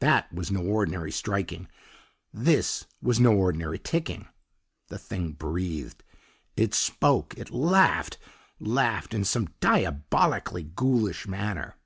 That 0.00 0.30
was 0.30 0.50
no 0.50 0.60
ordinary 0.60 1.10
striking 1.10 1.68
THIS 2.34 2.84
was 3.00 3.18
no 3.18 3.32
ordinary 3.34 3.78
ticking. 3.78 4.28
The 4.88 4.98
thing 4.98 5.32
breathed, 5.32 6.04
it 6.54 6.74
spoke, 6.74 7.32
it 7.38 7.50
laughed 7.50 8.18
laughed 8.60 9.14
in 9.14 9.24
some 9.24 9.54
diabolically 9.60 10.64
ghoulish 10.64 11.26
manner. 11.26 11.76